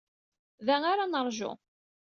[0.65, 1.51] Da ara neṛju.